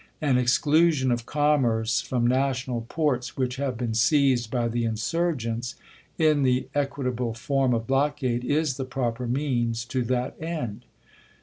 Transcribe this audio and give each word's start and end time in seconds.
An 0.19 0.35
exclusion 0.39 1.11
of 1.11 1.27
commerce 1.27 2.01
from 2.01 2.25
national 2.25 2.81
ports 2.89 3.37
which 3.37 3.57
have 3.57 3.77
been 3.77 3.93
seized 3.93 4.49
by 4.49 4.67
the 4.67 4.83
insurgents, 4.83 5.75
in 6.17 6.41
the 6.41 6.67
equi 6.73 7.03
table 7.03 7.35
form 7.35 7.71
of 7.75 7.85
blockade, 7.85 8.43
is 8.43 8.77
the 8.77 8.85
proper 8.85 9.27
means 9.27 9.85
to 9.85 10.01
that 10.05 10.41
end. 10.41 10.85